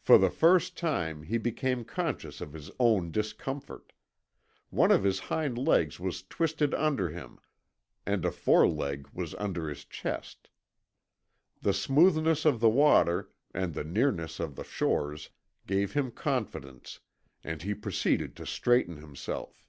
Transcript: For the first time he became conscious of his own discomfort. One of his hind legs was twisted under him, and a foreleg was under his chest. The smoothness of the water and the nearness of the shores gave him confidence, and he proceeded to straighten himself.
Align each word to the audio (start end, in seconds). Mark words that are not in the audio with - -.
For 0.00 0.18
the 0.18 0.30
first 0.32 0.76
time 0.76 1.22
he 1.22 1.38
became 1.38 1.84
conscious 1.84 2.40
of 2.40 2.54
his 2.54 2.72
own 2.80 3.12
discomfort. 3.12 3.92
One 4.70 4.90
of 4.90 5.04
his 5.04 5.20
hind 5.30 5.58
legs 5.58 6.00
was 6.00 6.24
twisted 6.24 6.74
under 6.74 7.10
him, 7.10 7.38
and 8.04 8.24
a 8.24 8.32
foreleg 8.32 9.08
was 9.12 9.32
under 9.36 9.68
his 9.68 9.84
chest. 9.84 10.48
The 11.62 11.72
smoothness 11.72 12.44
of 12.44 12.58
the 12.58 12.68
water 12.68 13.30
and 13.52 13.74
the 13.74 13.84
nearness 13.84 14.40
of 14.40 14.56
the 14.56 14.64
shores 14.64 15.30
gave 15.68 15.92
him 15.92 16.10
confidence, 16.10 16.98
and 17.44 17.62
he 17.62 17.74
proceeded 17.74 18.34
to 18.38 18.46
straighten 18.46 18.96
himself. 18.96 19.68